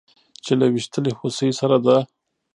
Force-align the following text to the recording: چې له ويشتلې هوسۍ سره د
چې 0.43 0.53
له 0.59 0.65
ويشتلې 0.73 1.11
هوسۍ 1.19 1.49
سره 1.59 1.75
د 1.85 1.87